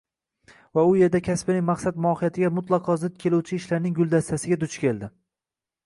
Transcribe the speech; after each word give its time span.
Va 0.77 0.85
u 0.91 0.95
yerda 0.99 1.21
kasbining 1.27 1.67
maqsad-mohiyatiga 1.67 2.51
mutlaqo 2.57 2.99
zid 3.05 3.21
keluvchi 3.25 3.63
ishlarning 3.63 3.97
“guldastasi”ga 4.03 4.63
duch 4.65 4.85
keldi. 4.87 5.17